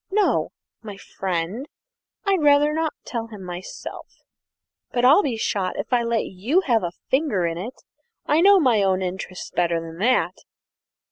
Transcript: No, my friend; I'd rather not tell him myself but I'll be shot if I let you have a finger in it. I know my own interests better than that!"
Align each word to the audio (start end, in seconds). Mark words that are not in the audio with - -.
No, 0.09 0.49
my 0.81 0.97
friend; 0.97 1.67
I'd 2.25 2.41
rather 2.41 2.73
not 2.73 2.95
tell 3.05 3.27
him 3.27 3.43
myself 3.43 4.07
but 4.91 5.05
I'll 5.05 5.21
be 5.21 5.37
shot 5.37 5.77
if 5.77 5.93
I 5.93 6.01
let 6.01 6.25
you 6.25 6.61
have 6.61 6.81
a 6.81 6.93
finger 7.11 7.45
in 7.45 7.59
it. 7.59 7.83
I 8.25 8.41
know 8.41 8.59
my 8.59 8.81
own 8.81 9.03
interests 9.03 9.51
better 9.51 9.79
than 9.79 9.99
that!" 9.99 10.33